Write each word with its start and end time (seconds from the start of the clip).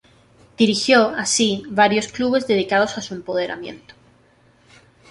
Dirigió, 0.57 1.09
así, 1.09 1.61
varios 1.69 2.07
clubes 2.07 2.47
dedicados 2.47 2.97
a 2.97 3.03
su 3.03 3.13
empoderamiento. 3.13 3.93